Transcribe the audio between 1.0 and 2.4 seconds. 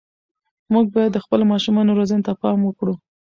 د خپلو ماشومانو روزنې ته